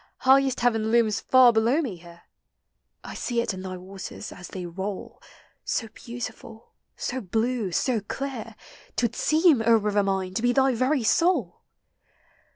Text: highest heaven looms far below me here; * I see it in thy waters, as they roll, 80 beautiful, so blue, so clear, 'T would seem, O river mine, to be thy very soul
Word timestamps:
highest 0.21 0.61
heaven 0.61 0.89
looms 0.91 1.19
far 1.19 1.53
below 1.53 1.79
me 1.79 1.97
here; 1.97 2.23
* 2.65 2.71
I 3.03 3.13
see 3.13 3.39
it 3.39 3.53
in 3.53 3.61
thy 3.61 3.77
waters, 3.77 4.31
as 4.31 4.47
they 4.47 4.65
roll, 4.65 5.21
80 5.63 5.89
beautiful, 5.89 6.71
so 6.95 7.21
blue, 7.21 7.71
so 7.71 7.99
clear, 7.99 8.55
'T 8.95 9.03
would 9.05 9.15
seem, 9.15 9.61
O 9.63 9.77
river 9.77 10.01
mine, 10.01 10.33
to 10.33 10.41
be 10.41 10.53
thy 10.53 10.73
very 10.73 11.03
soul 11.03 11.61